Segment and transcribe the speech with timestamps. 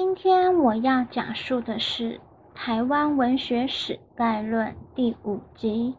[0.00, 2.12] 今天我要讲述的是
[2.54, 5.96] 《台湾文学史概论》第五集。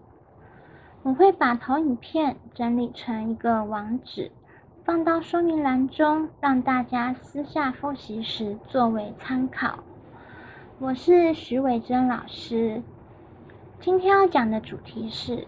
[1.03, 4.31] 我会把投影片整理成一个网址，
[4.85, 9.83] 放到说明栏中，让大家私下复习时作为参考。
[10.79, 12.81] 我是徐伟珍老师，
[13.81, 15.45] 今天要讲的主题是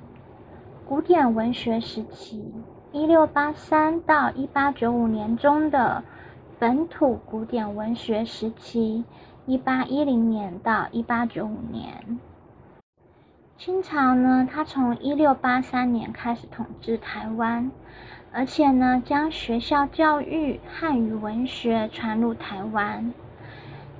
[0.85, 2.53] 古典文学时期
[2.91, 6.03] （一六八三到一八九五年）中的。
[6.61, 9.03] 本土古典文学时期，
[9.47, 12.19] 一八一零年到一八九五年。
[13.57, 17.71] 清朝呢，它从一六八三年开始统治台湾，
[18.31, 23.11] 而且呢，将学校教育汉语文学传入台湾。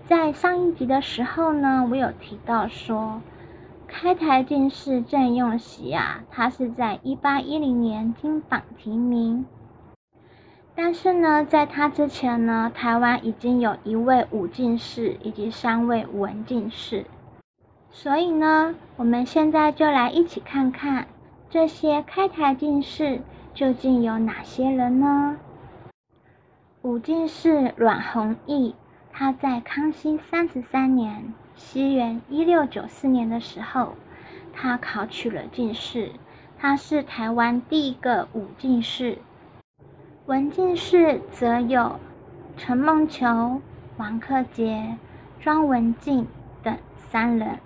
[0.06, 3.24] 在上一集的时候呢，我有提到说，
[3.88, 9.48] 开台进士郑用锡啊，他是在一八一零年金榜题名。
[10.74, 17.06] 但是呢，在他之前呢，台湾已经有一位武进士以及三位文进士，
[17.92, 21.08] 所以呢，我们现在就来一起看看
[21.50, 23.22] 这些开台进士
[23.54, 25.38] 究竟有哪些人呢？
[26.82, 28.74] 武进士阮弘毅，
[29.12, 33.94] 他在康熙三十三年（西元一六九四年）的时候，
[34.54, 36.12] 他考取了进士，
[36.58, 39.20] 他是台湾第一个武进士。
[40.32, 42.00] 文进士则有
[42.56, 43.60] 陈梦球、
[43.98, 44.96] 王克杰、
[45.42, 46.26] 庄文静
[46.64, 47.60] 等三人。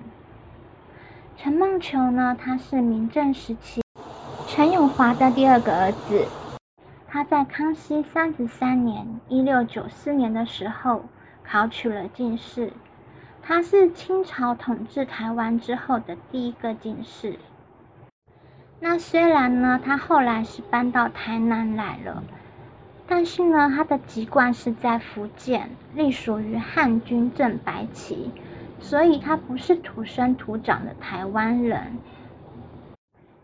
[1.38, 3.84] 陈梦球呢，他是明正时期
[4.48, 6.26] 陈永华的第二个儿子。
[7.08, 11.06] 他在康熙三十三年（一六九四年）的时候
[11.44, 12.74] 考取了进士，
[13.44, 17.38] 他是清朝统治台湾之后的第一个进士。
[18.80, 22.24] 那虽然呢，他后来是搬到台南来了。
[23.08, 28.32] 但是呢，他的籍贯是在福建，隶属于汉军正白旗，
[28.80, 32.00] 所以他不是土生土长的台湾人，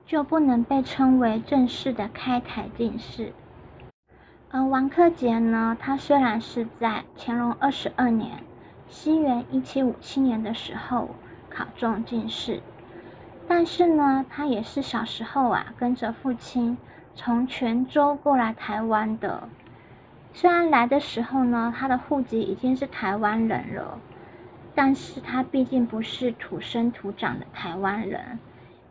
[0.05, 3.33] 就不能被称为正式的开台进士。
[4.49, 8.39] 而王克杰呢，他虽然是在乾隆二十二年
[8.89, 11.11] （西元一七五七年）的时候
[11.51, 12.61] 考中进士，
[13.47, 16.79] 但是呢，他也是小时候啊，跟着父亲。
[17.13, 19.47] 从泉州过来台湾的，
[20.33, 23.99] 虽然来的时候呢，他的户籍已经是台湾人了，
[24.73, 28.39] 但是他毕竟不是土生土长的台湾人，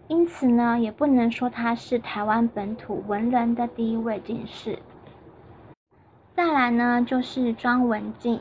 [0.06, 4.78] 因此呢，也不能说他是台湾本土文人的第一位进士。
[6.36, 8.40] 再来呢，就是庄文静，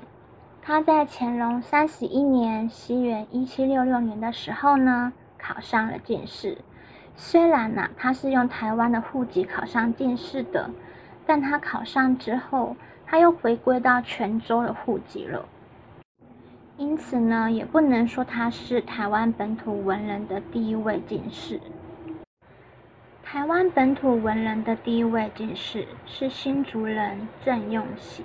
[0.62, 6.57] 他在乾隆三十一年（西元一七六六年）的时候呢，考上了进士。
[7.22, 10.69] 虽然呢，他是用台湾的户籍考上进士的，
[11.25, 15.46] 但他考上之后，他又回归到泉州的户籍了。
[16.78, 21.59] 因此呢，也不能说他是台湾本土文人的第一位进士。
[23.22, 28.24] 台湾本土文人的第一位进士是新竹人郑用锡，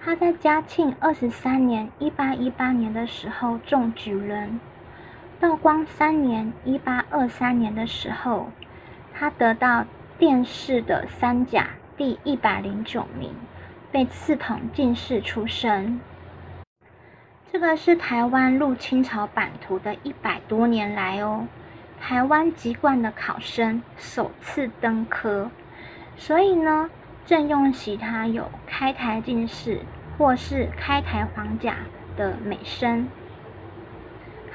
[0.00, 4.58] 他在嘉庆二十三年（一八一八年）的时候中举人。
[5.38, 8.50] 道光三年（一八二三年）的时候，
[9.12, 9.84] 他得到
[10.18, 13.34] 殿试的三甲第一百零九名，
[13.92, 16.00] 被赐统进士出身。
[17.52, 21.46] 这个是台湾入清朝版图的一百多年来哦，
[22.00, 25.50] 台湾籍贯的考生首次登科，
[26.16, 26.88] 所以呢，
[27.26, 29.80] 郑用锡他有开台进士
[30.16, 31.76] 或是开台皇甲
[32.16, 33.06] 的美声。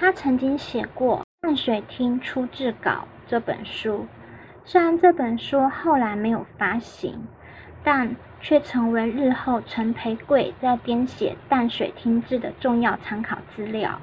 [0.02, 2.90] 他曾经写过《淡水厅初制稿》
[3.28, 4.08] 这本书，
[4.66, 7.28] 虽然这本书后来没有发行，
[7.84, 14.02] 但却成为日后陈培贵在编写《淡水厅志》的重要参考资料。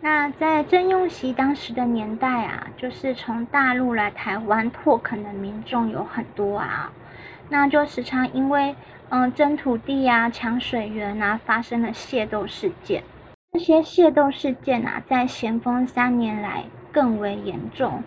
[0.00, 6.92] 那在郑用锡当时的年代啊，就是从大陆来台湾拓垦的民众有很多啊，
[7.48, 8.76] 那就时常因为
[9.08, 13.02] 嗯争土地啊、抢水源啊，发生了械斗事件。
[13.56, 18.02] 这些械斗事件啊，在咸丰三年来更为严重，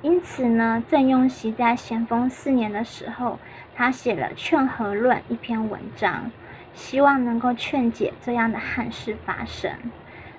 [0.00, 3.38] 因此呢，郑用锡在咸丰四年的时候，
[3.74, 6.30] 他写了《劝和论》一篇文章，
[6.72, 9.70] 希望能够劝解这样的憾事发生。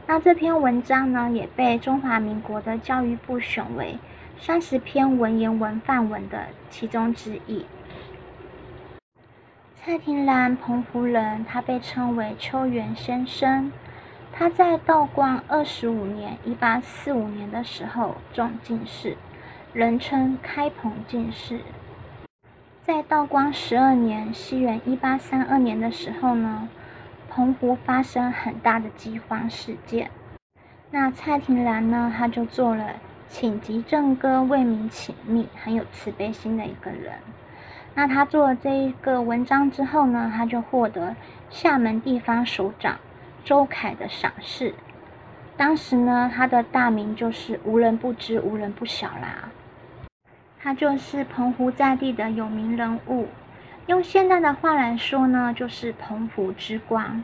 [0.07, 3.99] 那这篇文章呢，也被中华民国的教育部选为
[4.39, 7.63] 三十篇文言文范文的其中之一。
[9.75, 13.71] 蔡廷兰，澎湖人，他被称为秋园先生。
[14.37, 19.15] 他在道光二十五年（一八四五年）的时候中进士，
[19.71, 21.61] 人称开澎进士。
[22.83, 26.67] 在道光十二年（西元一八三二年）的时候呢，
[27.29, 30.11] 澎湖发生很大的饥荒事件。
[30.91, 32.89] 那蔡廷兰呢，他就做了
[33.29, 37.13] 请急正歌为民请命，很有慈悲心的一个人。
[37.93, 41.15] 那他做了这一个文章之后呢，他就获得
[41.49, 42.99] 厦门地方首长
[43.45, 44.73] 周凯的赏识。
[45.55, 49.49] 当时呢，他的大名就是无人不知、无人不晓啦。
[50.59, 53.27] 他就是澎湖在地的有名人物，
[53.85, 57.23] 用现在的话来说呢，就是澎湖之光。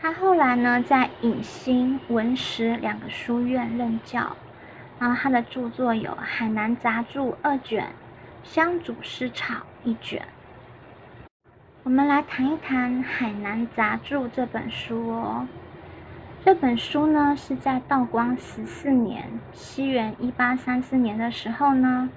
[0.00, 4.36] 他后来呢，在影星、文石两个书院任教，
[4.98, 7.84] 然后他的著作有《海南杂著》二卷，
[8.42, 9.54] 《香煮诗草》
[9.84, 10.22] 一卷。
[11.84, 15.46] 我们来谈一谈《海南杂著》这本书哦。
[16.42, 22.08] 这本书呢，是在道光十四年（西元一八三四年）的时候呢，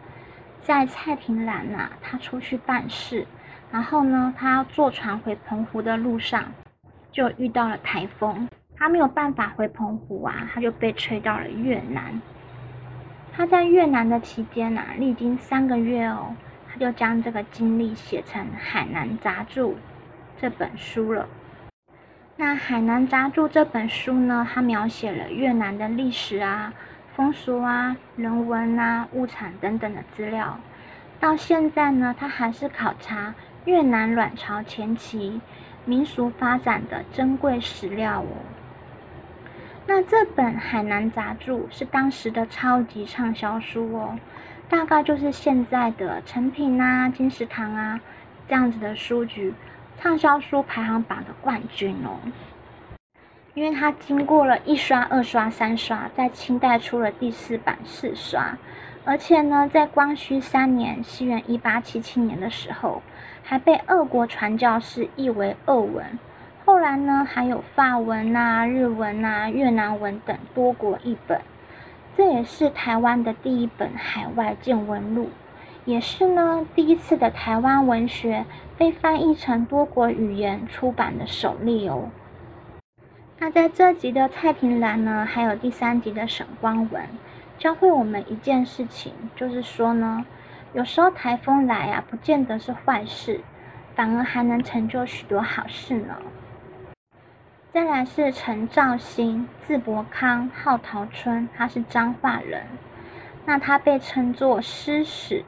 [0.61, 3.27] 在蔡廷兰呐，他出去办事，
[3.69, 6.45] 然后呢，他坐船回澎湖的路上，
[7.11, 8.47] 就遇到了台风，
[8.77, 12.21] 他没有办法回澎湖啊，他就被吹到了越南。
[13.33, 16.33] 他在越南的期间呐，历经三个月哦，
[16.77, 19.67] 就将这个经历写成《海南杂著》
[20.39, 21.27] 这本书了。
[22.35, 26.71] 那《海南杂著》这本书呢，它描写了越南的历史啊、
[27.15, 30.59] 风俗啊、人文啊、物产等等的资料。
[31.19, 33.33] 到现在呢，它还是考察
[33.65, 35.41] 越南卵巢前期
[35.83, 38.27] 民俗发展的珍贵史料哦。
[39.89, 44.19] 那这本《海南杂著》是当时的超级畅销书哦，
[44.67, 48.01] 大概就是现在的成品啊、金石堂啊
[48.49, 49.53] 这样子的书局。
[49.97, 52.19] 畅销书排行榜的冠军哦，
[53.55, 58.57] 因为它经过了一刷、二刷、三刷，在清代出了第四版四刷，
[59.05, 63.01] 而且呢，在光绪三年（西元一八七七年）的时候，
[63.41, 66.19] 还被俄国传教士译为俄文。
[66.67, 71.39] 后来呢，还有法文啊、日文啊、越南文等多国译本。
[72.17, 75.29] 这也是台湾的第一本海外见闻录，
[75.85, 78.43] 也是呢第一次的台湾文学。
[78.77, 82.09] 被翻译成多国语言出版的首例哦。
[83.39, 87.01] 那在这集的蔡廷兰呢，还有第三集的沈光文，
[87.57, 90.25] 教会我们一件事情，就是说呢，
[90.73, 93.39] 有时候台风来啊，不见得是坏事，
[93.95, 96.17] 反而还能成就许多好事呢。
[97.77, 102.65] 再来是陈兆兴，字伯康，号陶春，他是彰化人，
[103.45, 105.45] 那他被称作诗史。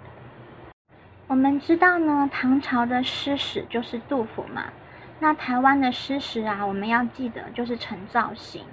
[1.26, 4.66] 我们知道呢，唐朝的诗史就是杜甫嘛。
[5.20, 8.64] 那台湾的诗史啊，我们要记得就是陈兆兴。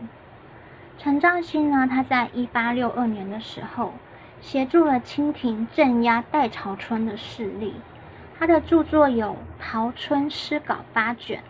[0.98, 3.94] 陈兆兴呢，他在一八六二年的时候，
[4.42, 7.76] 协助了清廷镇压代朝春的势力。
[8.38, 11.42] 他的著作有《陶春诗稿》八卷，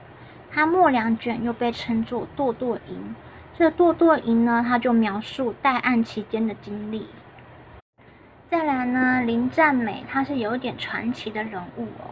[0.57, 2.97] 他末两卷又被称作《堕堕吟》。
[3.59, 7.07] 这《堕堕吟》呢，他就描述代案期间的经历。
[8.51, 12.09] 再来呢，林占美，她是有点传奇的人物哦。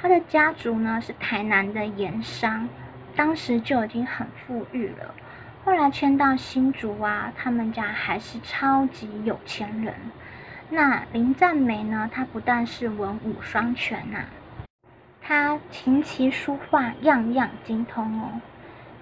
[0.00, 2.66] 她的家族呢是台南的盐商，
[3.14, 5.14] 当时就已经很富裕了。
[5.62, 9.92] 后来迁到新竹啊，他们家还是超级有钱人。
[10.70, 14.20] 那林占美呢，她不但是文武双全呐，
[15.28, 18.40] 他琴棋书画样样精通哦。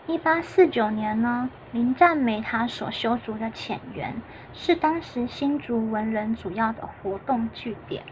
[0.06, 4.14] 一八四九年呢，林占梅他所修筑的浅园，
[4.54, 8.04] 是当时新竹文人主要的活动据点。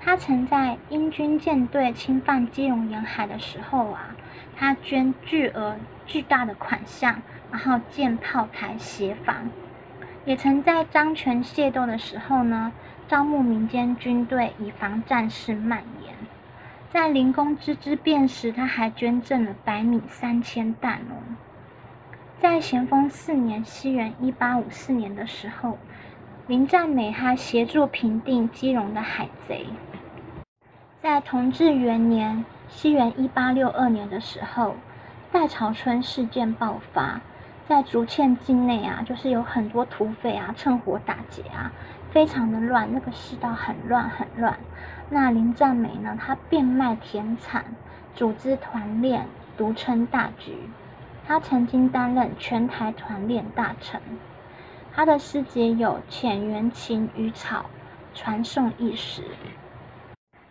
[0.00, 4.14] 他曾在英军舰队侵犯基隆沿海的时候啊，
[4.56, 5.74] 他捐巨额
[6.06, 7.20] 巨大的款项，
[7.50, 9.50] 然后建炮台协防。
[10.24, 12.72] 也曾在漳泉械斗的时候呢，
[13.08, 15.95] 招募民间军队，以防战事蔓延。
[16.96, 21.20] 在灵工之之变时，他还捐赠了白米三千担哦。
[22.40, 25.76] 在咸丰四年（西元一八五四年）的时候，
[26.46, 29.66] 林占美还协助平定基隆的海贼。
[31.02, 34.74] 在同治元年（西元一八六二年）的时候，
[35.30, 37.20] 代朝春事件爆发，
[37.68, 41.70] 在竹堑境内啊，就是有很多土匪啊，趁火打劫啊，
[42.10, 44.58] 非常的乱，那个世道很乱很乱。
[45.10, 46.16] 那林占美呢？
[46.20, 47.64] 他变卖田产，
[48.14, 50.56] 组织团练，独撑大局。
[51.26, 54.00] 他曾经担任全台团练大臣。
[54.94, 57.66] 他的师姐有《浅园琴与草》，
[58.18, 59.22] 传颂一时。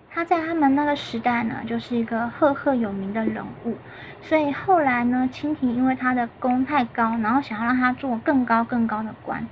[0.09, 3.75] 他在他们那个时代呢，就是一个赫赫有名的人物。
[4.21, 9.45] 所以后来呢，清廷因为他的功太高，然后想要让他做更高更高的官，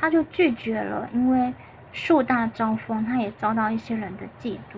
[0.00, 1.52] 他就拒绝了，因为。
[1.90, 4.76] 树大招风，他也遭到一些人的嫉妒。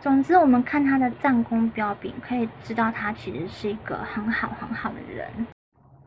[0.00, 5.46] 总之，我们看他的战功彪炳，可以知道他其实是一个很好很好的人。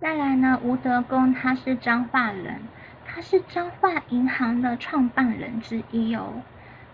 [0.02, 2.60] 再来呢，吴德公他是彰化人，
[3.06, 6.42] 他是彰化银行的创办人之一哦。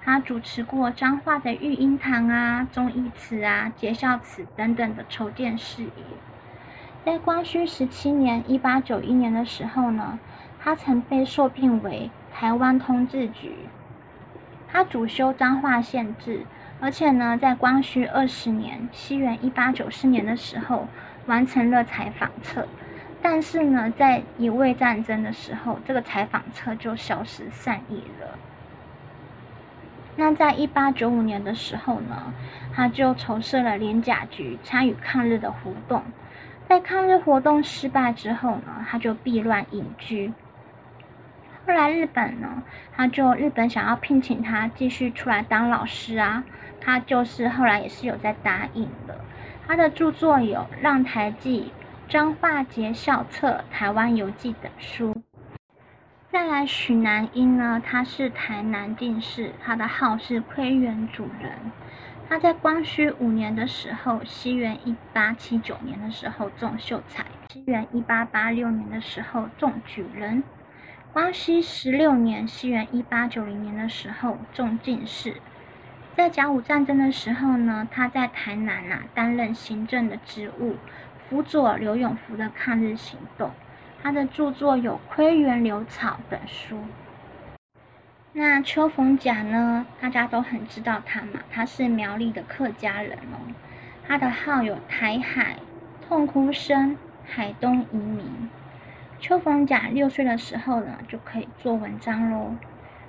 [0.03, 6.03] 他主持过彰化的育婴堂啊、忠义祠啊、节孝祠等等的筹建事宜。
[7.05, 10.19] 在光绪十七年（一八九一年）的时候呢，
[10.63, 13.55] 他曾被受聘为台湾通志局。
[14.67, 16.45] 他主修彰化县志，
[16.79, 20.87] 而且呢，在光绪二十年（西元一八九四年）的时候，
[21.25, 22.67] 完成了采访册。
[23.23, 28.37] 但是呢，在乙未战争的时候，这个采访册就消失散佚了。
[30.15, 32.33] 那在一八九五年的时候呢，
[32.73, 36.03] 他就筹设了连甲局，参与抗日的活动。
[36.69, 40.31] 在抗日活动失败之后呢，他就避乱隐居。
[41.65, 42.63] 后来日本呢，
[42.95, 46.43] 他就日本想要聘请他继续出来当老师啊，
[46.81, 49.15] 他就是后来也是有在答应的。
[49.67, 51.71] 他的著作有《让台记》
[52.11, 55.15] 《彰化节孝册》《台湾游记》等书。
[56.29, 61.51] 再来许南英呢，他是台南进士，他的号是窥园主人。
[62.27, 70.41] 他在光绪五年的时候，西元一八七九年的时候中秀才，西元一八八六年的时候中举人。
[71.13, 75.41] 光绪十六年，西元一八九零年的时候中进士。
[76.15, 80.77] 在甲午战争的时候呢，他在台南啊担任行政的职务，
[81.27, 83.51] 辅佐刘永福的抗日行动。
[84.01, 86.79] 他的著作有《窥园流草》等书。
[88.31, 89.85] 那邱逢甲呢？
[89.99, 93.51] 大家都很知道他嘛，他是苗栗的客家人哦。
[94.07, 95.57] 他的号有台海、
[96.07, 98.49] 痛哭声、海东移民。
[99.21, 102.55] 邱逢甲六岁的时候呢，就可以做文章喽。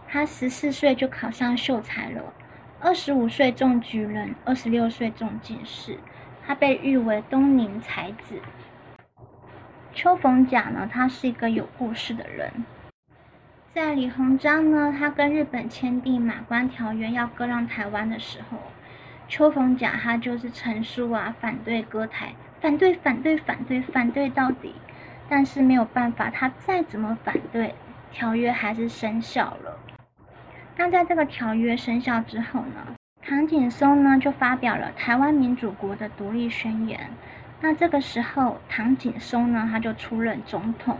[0.06, 2.34] 他十四岁就考上秀才了，
[2.80, 5.98] 二十五岁中举人，二十六岁中进士。
[6.46, 8.42] 他被誉为东宁才子。
[9.94, 12.52] 邱逢甲呢，他是一个有故事的人。
[13.72, 18.58] 在李鸿章呢，他跟日本签订《马关条约》要割让台湾的时候，
[19.28, 24.74] 邱逢甲他就是陈述啊，反对割台，反对反对反对反对到底。
[25.28, 27.74] 但是没有办法，他再怎么反对，
[28.12, 29.78] 条约还是生效了。
[30.76, 36.98] 那在这个条约生效之后呢，唐景崧呢就发表了台湾民主国的独立宣言。
[37.60, 40.98] 那这个时候，唐景崧呢，他就出任总统，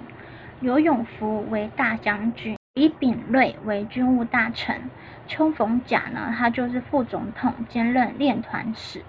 [0.60, 4.80] 刘永福为大将军，李秉瑞为军务大臣，
[5.26, 9.02] 邱逢甲呢，他就是副总统，兼任练团使。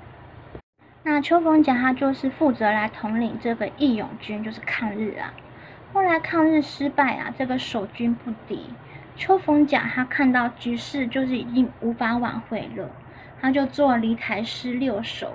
[1.06, 5.34] 那邱逢甲他就是负责来统领这个义勇军，就是抗日啊。
[5.92, 8.68] 后来抗日失败啊，这个守军不敌，
[9.16, 12.90] 邱逢甲他看到局势就是已经无法挽回了，
[13.42, 15.34] 他就做离台诗六首。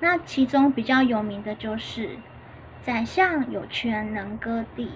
[0.00, 2.16] 那其中比较有名的就是
[2.80, 4.92] “宰相有权能割地，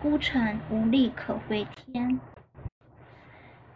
[0.00, 2.18] 孤臣无力可回天。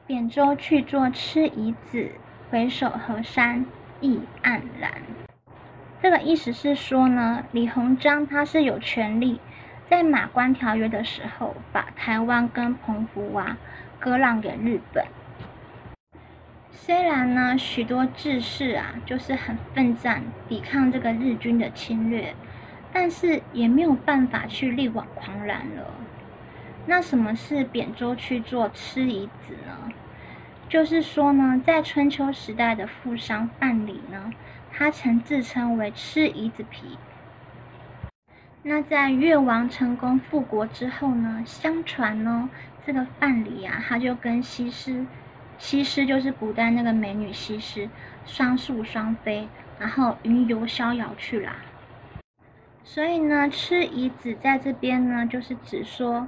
[0.07, 2.13] 扁舟去作吃夷子，
[2.51, 3.67] 回首河山
[4.01, 4.91] 意黯然。”
[6.03, 9.39] 这个意思是说呢，李鸿章他是有权利
[9.89, 13.59] 在马关条约的时候，把台湾跟澎湖啊
[13.99, 15.05] 割让给日本。
[16.73, 22.35] 虽然呢，许多志士啊，就是很奋战抵抗这个日军的侵略，
[22.93, 25.87] 但是也没有办法去力挽狂澜了。
[26.87, 29.93] 那什么是扁舟去做吃夷子呢？
[30.67, 34.33] 就是说呢，在春秋时代的富商范蠡呢，
[34.81, 36.97] 他曾自称为吃夷子皮。
[38.63, 42.49] 那在越王成功复国之后呢，相传呢，
[42.87, 45.05] 这个范蠡啊，他就跟西施。
[45.59, 47.91] 西施就是古代那个美女西施，
[48.25, 49.47] 双宿双飞，
[49.79, 51.57] 然后云游逍遥去啦。
[52.83, 56.27] 所以呢，吃夷子在这边呢，就是指说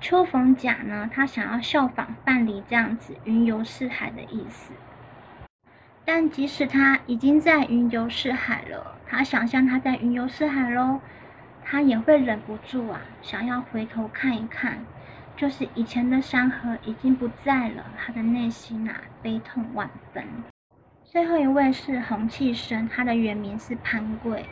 [0.00, 4.72] 秋逢甲呢，他想要效仿范蠡这样子云游四海的意思。
[6.04, 11.00] 但即使他已经在云游四海了，他想象他在云游四海喽，
[11.64, 14.84] 他也会忍不住啊，想要回头看一看。
[15.36, 20.24] 就是以前的山河已经不在了，他的内心啊悲痛万分。
[21.04, 24.44] 最后一位是洪弃生，他的原名是潘贵，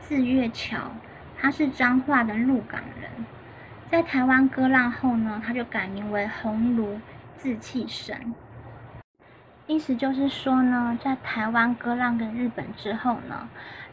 [0.00, 0.92] 字月桥，
[1.40, 3.10] 他是彰化的鹿港人。
[3.90, 7.00] 在台湾割让后呢，他就改名为洪儒，
[7.36, 8.34] 字弃生。
[9.68, 13.46] 意思就是说呢，在台湾割让给日本之后呢，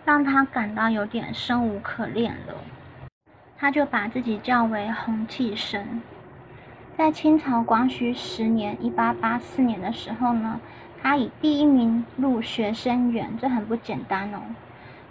[0.05, 2.53] 让他感到有点生无可恋了，
[3.57, 6.01] 他就把自己叫为洪弃生。
[6.95, 10.61] 在清朝光绪十年（一八八四年）的时候呢，
[11.03, 14.39] 他以第一名入学生员，这很不简单哦。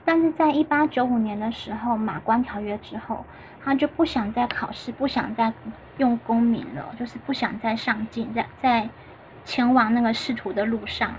[0.02, 3.26] 但是在一八九五年的时候，马关条约之后，
[3.62, 5.52] 他就不想再考试，不想再
[5.98, 8.88] 用公民了，就是不想再上进，在在
[9.44, 11.18] 前往那个仕途的路上了。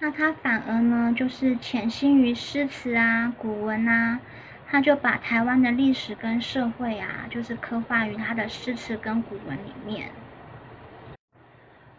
[0.00, 4.20] 那他反而呢，就是潜心于诗词啊、古文啊，
[4.68, 10.10] 他就把台湾的历史跟社会啊，就是刻画于他的诗词跟古文里面。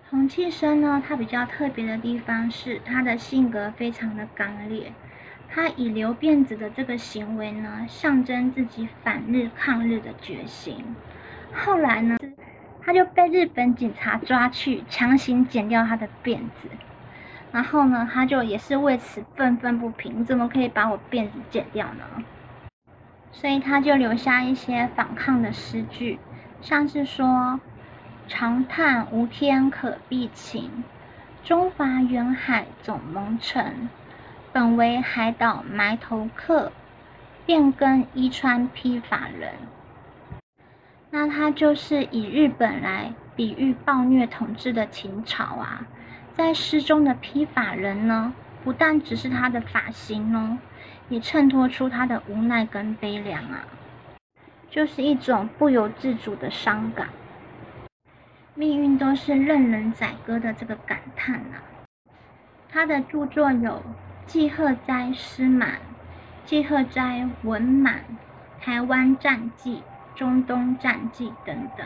[0.10, 4.94] 洪庆生呢，他比较特别的地方是他的性格非常的刚烈，
[5.50, 10.84] 他以留辫子的这个行为呢，象征自己反日抗日的决心。
[11.54, 12.17] 后来呢，
[12.88, 16.70] 他就被日本警察抓去，强行剪掉他的辫子。
[17.52, 22.24] 然后呢，他就也是为此愤愤不平，怎么可以把我辫子剪掉呢？
[23.34, 26.18] 所以他就留下一些反抗的诗句，
[26.62, 27.60] 像是说
[28.30, 30.86] ：“长叹无天可避晴，
[31.44, 33.90] 中华远海总蒙尘。
[34.54, 36.72] 本为海岛埋头客，
[37.46, 39.56] 变更衣穿披发人。”
[41.10, 45.88] 那他就是以日本来比喻暴虐统治的秦朝啊。
[46.34, 48.34] 在诗中的披发人呢，
[48.64, 50.60] 不但只是他的发型哦，
[51.10, 53.66] 也衬托出他的无奈跟悲凉啊，
[54.70, 57.08] 就是一种不由自主的伤感。
[58.54, 61.58] 命运都是任人宰割的这个感叹呐。
[62.70, 63.72] 他的著作有
[64.28, 65.70] 《寄贺斋诗满》
[66.46, 67.96] 《寄贺斋文满》
[68.64, 69.78] 《台湾战记》
[70.18, 71.86] 《中东战记》等等。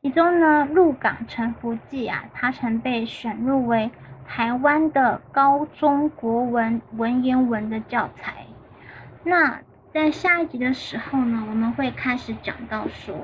[0.00, 3.90] 其中呢，《鹿港沉浮记》啊，它曾被选入为
[4.26, 8.46] 台湾的高中国文文言文的教材。
[9.24, 9.60] 那
[9.92, 13.14] 在下一集的时候呢，我们会开始讲到说，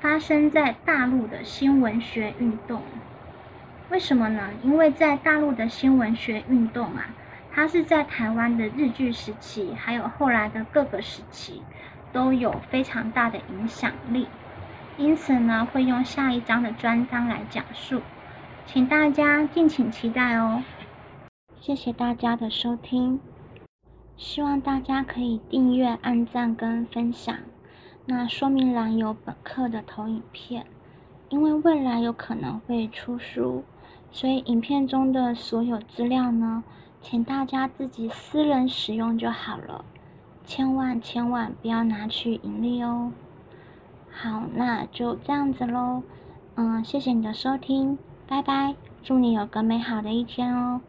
[0.00, 2.82] 发生在大陆的新文学运动。
[3.90, 4.50] 为什么呢？
[4.62, 7.08] 因为在大陆的新文学运动啊，
[7.52, 11.62] 它是在台湾的日据时期，还有后来的各个时期，
[12.12, 14.26] 都有非常大的影响力。
[14.96, 18.02] 因此呢，会用下一章的专章来讲述，
[18.66, 20.62] 请大家敬请期待哦。
[21.58, 23.20] 谢谢大家的收听，
[24.16, 27.34] 希望大家可以订阅、按赞跟分享。
[28.06, 30.66] 那说明栏有本课的投影片，
[31.28, 33.64] 因为未来有可能会出书，
[34.10, 36.64] 所以影片中的所有资料呢，
[37.00, 39.84] 请大家自己私人使用就好了，
[40.50, 43.12] 千万千万不要拿去盈利哦。
[44.10, 46.02] 好，那就这样子喽。
[46.56, 50.80] 嗯，谢谢你的收听，拜拜，祝你有个美好的一天哦。